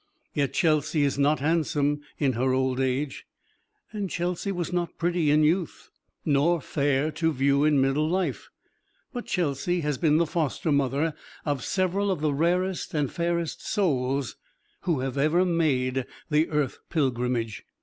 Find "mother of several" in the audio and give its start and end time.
10.71-12.09